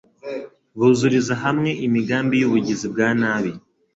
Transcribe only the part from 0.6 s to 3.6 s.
Buzuriza hamwe imigambi y’ubugizi bwa nabi